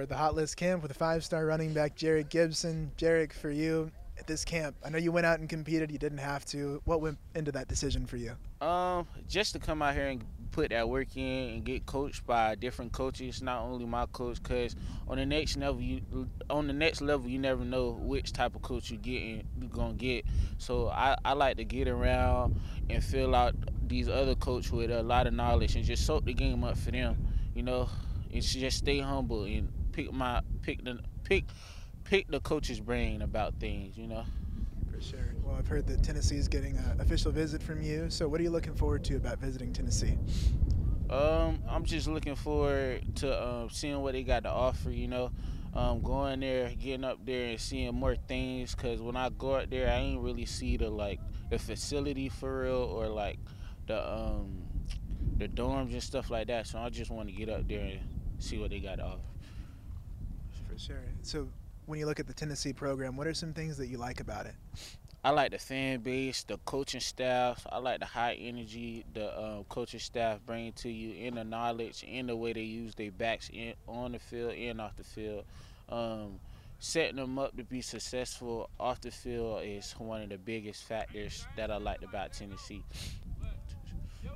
We're 0.00 0.02
at 0.02 0.08
the 0.08 0.16
Hot 0.16 0.34
List 0.34 0.56
Camp 0.56 0.82
with 0.82 0.96
five-star 0.96 1.46
running 1.46 1.72
back, 1.72 1.94
Jerrick 1.94 2.28
Gibson. 2.28 2.90
Jerrick, 2.98 3.32
for 3.32 3.48
you 3.48 3.92
at 4.18 4.26
this 4.26 4.44
camp, 4.44 4.74
I 4.84 4.88
know 4.88 4.98
you 4.98 5.12
went 5.12 5.24
out 5.24 5.38
and 5.38 5.48
competed. 5.48 5.92
You 5.92 5.98
didn't 5.98 6.18
have 6.18 6.44
to. 6.46 6.82
What 6.84 7.00
went 7.00 7.16
into 7.36 7.52
that 7.52 7.68
decision 7.68 8.04
for 8.04 8.16
you? 8.16 8.32
Um, 8.60 9.06
just 9.28 9.52
to 9.52 9.60
come 9.60 9.82
out 9.82 9.94
here 9.94 10.08
and 10.08 10.24
put 10.50 10.70
that 10.70 10.88
work 10.88 11.16
in 11.16 11.50
and 11.50 11.64
get 11.64 11.86
coached 11.86 12.26
by 12.26 12.56
different 12.56 12.90
coaches, 12.90 13.40
not 13.40 13.62
only 13.62 13.84
my 13.84 14.06
coach, 14.06 14.42
cause 14.42 14.74
on 15.06 15.18
the 15.18 15.26
next 15.26 15.56
level, 15.58 15.80
you 15.80 16.00
on 16.50 16.66
the 16.66 16.72
next 16.72 17.00
level, 17.00 17.28
you 17.28 17.38
never 17.38 17.64
know 17.64 17.90
which 17.90 18.32
type 18.32 18.56
of 18.56 18.62
coach 18.62 18.90
you're 18.90 18.98
getting 18.98 19.46
you're 19.60 19.70
gonna 19.70 19.94
get. 19.94 20.24
So 20.58 20.88
I, 20.88 21.16
I 21.24 21.34
like 21.34 21.56
to 21.58 21.64
get 21.64 21.86
around 21.86 22.60
and 22.90 23.02
fill 23.04 23.32
out 23.32 23.54
these 23.86 24.08
other 24.08 24.34
coaches 24.34 24.72
with 24.72 24.90
a 24.90 25.04
lot 25.04 25.28
of 25.28 25.34
knowledge 25.34 25.76
and 25.76 25.84
just 25.84 26.04
soak 26.04 26.24
the 26.24 26.34
game 26.34 26.64
up 26.64 26.76
for 26.76 26.90
them. 26.90 27.16
You 27.54 27.62
know, 27.62 27.88
and 28.32 28.42
just 28.42 28.78
stay 28.78 28.98
humble 28.98 29.44
and 29.44 29.72
pick 29.94 30.12
my 30.12 30.40
pick 30.62 30.84
the 30.84 30.98
pick 31.22 31.44
pick 32.02 32.28
the 32.28 32.40
coach's 32.40 32.80
brain 32.80 33.22
about 33.22 33.54
things. 33.60 33.96
You 33.96 34.08
know. 34.08 34.24
For 34.92 35.00
sure. 35.00 35.34
Well, 35.42 35.56
I've 35.56 35.66
heard 35.66 35.86
that 35.86 36.02
Tennessee 36.02 36.36
is 36.36 36.48
getting 36.48 36.76
an 36.76 37.00
official 37.00 37.32
visit 37.32 37.62
from 37.62 37.82
you. 37.82 38.10
So, 38.10 38.28
what 38.28 38.40
are 38.40 38.42
you 38.42 38.50
looking 38.50 38.74
forward 38.74 39.04
to 39.04 39.16
about 39.16 39.38
visiting 39.38 39.72
Tennessee? 39.72 40.18
Um, 41.10 41.62
I'm 41.68 41.84
just 41.84 42.08
looking 42.08 42.34
forward 42.34 43.16
to 43.16 43.46
um, 43.46 43.70
seeing 43.70 44.00
what 44.00 44.12
they 44.12 44.22
got 44.22 44.44
to 44.44 44.50
offer. 44.50 44.90
You 44.90 45.08
know, 45.08 45.32
um, 45.74 46.00
going 46.02 46.40
there, 46.40 46.70
getting 46.70 47.04
up 47.04 47.24
there, 47.24 47.50
and 47.50 47.60
seeing 47.60 47.94
more 47.94 48.16
things. 48.16 48.74
Cause 48.74 49.00
when 49.00 49.16
I 49.16 49.30
go 49.30 49.56
out 49.56 49.70
there, 49.70 49.88
I 49.90 49.96
ain't 49.96 50.20
really 50.20 50.46
see 50.46 50.76
the 50.76 50.90
like 50.90 51.20
the 51.50 51.58
facility 51.58 52.28
for 52.28 52.62
real 52.62 52.74
or 52.74 53.08
like 53.08 53.38
the 53.86 54.12
um 54.12 54.62
the 55.36 55.48
dorms 55.48 55.92
and 55.92 56.02
stuff 56.02 56.30
like 56.30 56.48
that. 56.48 56.66
So 56.66 56.78
I 56.78 56.88
just 56.90 57.10
want 57.10 57.28
to 57.28 57.34
get 57.34 57.48
up 57.48 57.66
there 57.68 57.80
and 57.80 58.00
see 58.38 58.58
what 58.58 58.70
they 58.70 58.80
got 58.80 58.96
to 58.96 59.04
offer. 59.04 59.33
For 60.74 60.80
sure. 60.80 61.04
So, 61.22 61.48
when 61.86 62.00
you 62.00 62.06
look 62.06 62.18
at 62.18 62.26
the 62.26 62.32
Tennessee 62.32 62.72
program, 62.72 63.16
what 63.16 63.26
are 63.28 63.34
some 63.34 63.52
things 63.52 63.76
that 63.76 63.86
you 63.86 63.98
like 63.98 64.20
about 64.20 64.46
it? 64.46 64.54
I 65.22 65.30
like 65.30 65.52
the 65.52 65.58
fan 65.58 66.00
base, 66.00 66.42
the 66.42 66.58
coaching 66.64 67.00
staff. 67.00 67.64
I 67.70 67.78
like 67.78 68.00
the 68.00 68.06
high 68.06 68.34
energy 68.34 69.04
the 69.14 69.38
um, 69.40 69.64
coaching 69.68 70.00
staff 70.00 70.40
bring 70.44 70.72
to 70.72 70.90
you, 70.90 71.26
and 71.26 71.36
the 71.36 71.44
knowledge, 71.44 72.04
and 72.06 72.28
the 72.28 72.36
way 72.36 72.52
they 72.52 72.62
use 72.62 72.94
their 72.94 73.12
backs 73.12 73.50
in, 73.52 73.74
on 73.86 74.12
the 74.12 74.18
field 74.18 74.54
and 74.54 74.80
off 74.80 74.96
the 74.96 75.04
field. 75.04 75.44
Um, 75.88 76.40
setting 76.80 77.16
them 77.16 77.38
up 77.38 77.56
to 77.56 77.62
be 77.62 77.80
successful 77.80 78.68
off 78.80 79.00
the 79.00 79.10
field 79.10 79.62
is 79.64 79.92
one 79.92 80.22
of 80.22 80.28
the 80.28 80.38
biggest 80.38 80.84
factors 80.84 81.46
that 81.56 81.70
I 81.70 81.76
liked 81.76 82.02
about 82.02 82.32
Tennessee. 82.32 82.82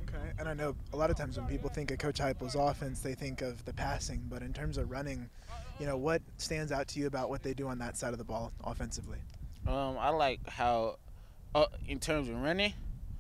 Okay, 0.09 0.33
and 0.39 0.49
I 0.49 0.55
know 0.55 0.75
a 0.93 0.97
lot 0.97 1.11
of 1.11 1.17
times 1.17 1.37
when 1.39 1.47
people 1.47 1.69
think 1.69 1.91
of 1.91 1.99
Coach 1.99 2.19
Heupel's 2.19 2.55
offense, 2.55 3.01
they 3.01 3.15
think 3.15 3.43
of 3.43 3.65
the 3.65 3.73
passing, 3.73 4.25
but 4.29 4.43
in 4.43 4.53
terms 4.53 4.79
of 4.79 4.91
running, 4.91 5.29
you 5.79 5.87
know, 5.87 5.97
what 5.97 6.23
stands 6.39 6.73
out 6.73 6.89
to 6.89 7.01
you 7.01 7.07
about 7.07 7.29
what 7.29 7.43
they 7.43 7.53
do 7.53 7.69
on 7.69 7.79
that 7.79 7.97
side 7.97 8.13
of 8.13 8.19
the 8.19 8.25
ball 8.25 8.53
offensively? 8.65 9.19
Um, 9.67 9.97
I 9.99 10.09
like 10.11 10.41
how, 10.49 10.97
uh, 11.55 11.67
in 11.87 11.99
terms 11.99 12.29
of 12.29 12.37
running. 12.37 12.73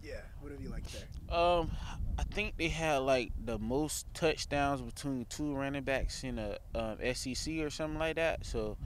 Yeah, 0.02 0.20
what 0.40 0.52
have 0.52 0.62
you 0.62 0.70
liked 0.70 0.90
there? 0.92 1.36
Um, 1.38 1.70
I 2.18 2.22
think 2.22 2.56
they 2.56 2.68
had 2.68 2.98
like 2.98 3.32
the 3.44 3.58
most 3.58 4.06
touchdowns 4.14 4.80
between 4.80 5.26
two 5.28 5.54
running 5.54 5.82
backs 5.82 6.24
in 6.24 6.38
a 6.38 6.58
um, 6.74 6.96
SEC 7.14 7.58
or 7.58 7.70
something 7.70 7.98
like 7.98 8.16
that. 8.16 8.46
So 8.46 8.78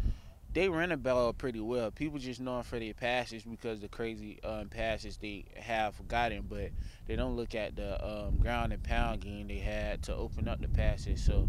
they 0.53 0.69
run 0.69 0.91
the 0.91 0.97
ball 0.97 1.33
pretty 1.33 1.61
well. 1.61 1.91
People 1.91 2.19
just 2.19 2.41
know 2.41 2.57
them 2.57 2.65
for 2.65 2.79
their 2.79 2.95
passes 2.95 3.43
because 3.43 3.81
the 3.81 3.89
crazy 3.89 4.43
um, 4.45 4.69
passes 4.69 5.17
they 5.17 5.47
have 5.57 5.97
gotten, 6.09 6.43
but 6.43 6.71
they 7.07 7.17
don't 7.17 7.37
look 7.37 7.55
at 7.55 7.77
the 7.77 8.05
um, 8.05 8.37
ground 8.37 8.73
and 8.73 8.83
pound 8.83 9.21
game 9.21 9.49
they 9.49 9.59
had 9.59 10.03
to 10.05 10.15
open 10.15 10.49
up 10.49 10.61
the 10.61 10.69
passes. 10.69 11.25
So 11.25 11.49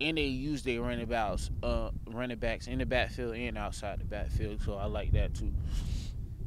and 0.00 0.16
they 0.16 0.24
use 0.24 0.62
their 0.62 0.80
running 0.80 1.06
backs, 1.06 1.50
uh, 1.62 1.90
running 2.06 2.38
backs 2.38 2.68
in 2.68 2.78
the 2.78 2.86
backfield 2.86 3.34
and 3.34 3.58
outside 3.58 4.00
the 4.00 4.04
backfield. 4.04 4.62
So 4.62 4.74
I 4.74 4.86
like 4.86 5.12
that 5.12 5.34
too. 5.34 5.52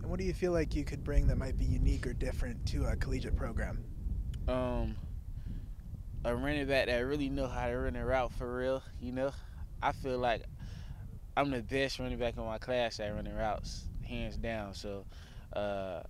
And 0.02 0.09
what 0.09 0.19
do 0.19 0.25
you 0.25 0.33
feel 0.33 0.53
like 0.53 0.75
you 0.75 0.83
could 0.83 1.03
bring 1.03 1.27
that 1.27 1.38
might 1.38 1.57
be 1.57 1.66
unique 1.66 2.07
or 2.07 2.13
different 2.13 2.66
to 2.67 2.85
a 2.85 2.95
collegiate 2.95 3.35
program? 3.35 3.83
Um, 4.47 4.95
a 6.23 6.35
running 6.35 6.66
back 6.66 6.88
that 6.88 7.00
really 7.00 7.29
know 7.29 7.47
how 7.47 7.68
to 7.68 7.78
run 7.78 7.95
a 7.95 8.06
route 8.06 8.31
for 8.33 8.57
real. 8.57 8.81
You 9.00 9.12
know, 9.12 9.31
I 9.83 9.91
feel 9.91 10.18
like 10.18 10.44
I'm 11.36 11.50
the 11.50 11.62
best 11.62 12.00
running 12.00 12.18
back 12.18 12.38
in 12.38 12.44
my 12.44 12.58
class 12.58 13.00
at 13.00 13.14
running 13.16 13.36
routes, 13.36 13.86
hands 14.03 14.38
down. 14.38 14.74
So 14.74 15.06
uh, 15.53 16.02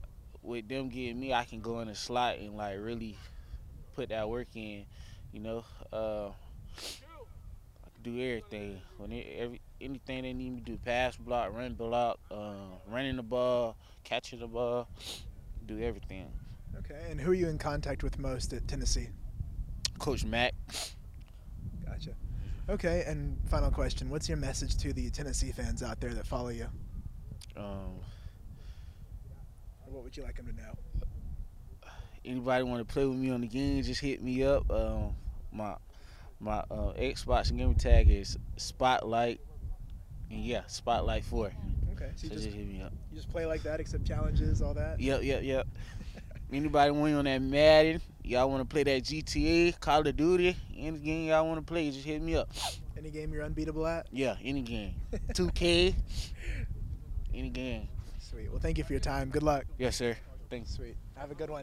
with 0.42 0.68
them 0.68 0.90
getting 0.90 1.20
me, 1.20 1.34
I 1.34 1.46
can 1.46 1.62
go 1.62 1.80
in 1.82 1.88
the 1.88 1.96
slot 1.96 2.40
and 2.40 2.56
like 2.56 2.78
really 2.80 3.18
put 3.96 4.10
that 4.10 4.28
work 4.30 4.48
in. 4.56 4.86
You 5.32 5.40
know. 5.40 5.64
Uh, 5.94 6.30
I 6.78 7.90
can 7.94 8.04
do 8.04 8.22
everything. 8.22 8.82
When 8.98 9.12
it, 9.12 9.28
every 9.38 9.62
anything 9.80 10.24
they 10.24 10.34
need 10.34 10.54
me 10.54 10.60
to 10.60 10.66
do, 10.66 10.78
pass 10.78 11.16
block, 11.16 11.54
run 11.54 11.74
block, 11.74 12.20
uh, 12.30 12.54
running 12.88 13.16
the 13.16 13.24
ball, 13.24 13.76
catching 14.04 14.40
the 14.40 14.48
ball, 14.48 14.88
do 15.66 15.80
everything. 15.80 16.32
Okay, 16.80 17.00
and 17.10 17.20
who 17.20 17.32
are 17.32 17.36
you 17.36 17.48
in 17.50 17.58
contact 17.58 18.04
with 18.04 18.18
most 18.18 18.54
at 18.54 18.68
Tennessee? 18.68 19.10
Coach 20.00 20.26
Mack. 20.26 20.54
Okay, 22.70 23.04
and 23.08 23.38
final 23.50 23.72
question: 23.72 24.10
What's 24.10 24.30
your 24.30 24.38
message 24.38 24.78
to 24.78 24.94
the 24.94 25.10
Tennessee 25.10 25.52
fans 25.52 25.84
out 25.84 26.00
there 26.00 26.14
that 26.14 26.26
follow 26.26 26.50
you? 26.50 26.68
Um, 27.58 28.00
what 29.86 30.04
would 30.04 30.16
you 30.16 30.24
like 30.24 30.38
them 30.38 30.48
to 30.48 30.54
know? 30.54 30.74
Anybody 32.24 32.64
want 32.64 32.88
to 32.88 32.94
play 32.94 33.06
with 33.06 33.18
me 33.18 33.32
on 33.32 33.42
the 33.42 33.48
game? 33.48 33.82
Just 33.84 34.00
hit 34.00 34.22
me 34.22 34.44
up. 34.44 34.70
Um, 34.72 35.16
my 35.52 35.76
my 36.40 36.60
uh, 36.72 36.94
Xbox 36.98 37.50
and 37.50 37.60
gamer 37.60 37.74
tag 37.74 38.10
is 38.10 38.38
Spotlight, 38.58 39.42
and 40.30 40.40
yeah, 40.40 40.62
Spotlight 40.68 41.24
Four. 41.26 41.52
Okay, 41.94 42.12
so, 42.16 42.28
so 42.28 42.28
you 42.28 42.30
just, 42.30 42.44
just, 42.46 42.56
hit 42.56 42.68
me 42.68 42.82
up. 42.82 42.94
You 43.12 43.18
just 43.18 43.30
play 43.30 43.46
like 43.46 43.64
that, 43.64 43.80
accept 43.80 44.06
challenges, 44.06 44.62
all 44.62 44.74
that. 44.76 45.00
Yep, 45.00 45.24
yep, 45.24 45.44
yep. 45.44 45.68
Anybody 46.54 46.92
want 46.92 47.16
on 47.16 47.26
that 47.26 47.42
Madden? 47.42 48.02
Y'all 48.24 48.50
want 48.50 48.62
to 48.62 48.66
play 48.66 48.84
that 48.84 49.04
GTA, 49.04 49.80
Call 49.80 50.06
of 50.06 50.16
Duty? 50.18 50.56
Any 50.78 51.00
game 51.00 51.28
y'all 51.28 51.48
want 51.48 51.60
to 51.60 51.66
play? 51.66 51.90
Just 51.90 52.06
hit 52.06 52.22
me 52.22 52.36
up. 52.36 52.50
Any 52.98 53.10
game 53.10 53.34
you're 53.34 53.44
unbeatable 53.44 53.88
at? 53.88 54.08
Yeah, 54.12 54.36
any 54.44 54.62
game. 54.62 54.96
2K, 55.34 55.96
any 57.34 57.50
game. 57.50 57.88
Sweet. 58.20 58.50
Well, 58.52 58.60
thank 58.60 58.78
you 58.78 58.84
for 58.84 58.94
your 58.94 59.00
time. 59.00 59.30
Good 59.30 59.44
luck. 59.44 59.66
Yes, 59.78 59.96
sir. 59.96 60.18
Thanks. 60.50 60.72
Sweet. 60.72 60.98
Have 61.16 61.32
a 61.32 61.36
good 61.36 61.50
one. 61.50 61.60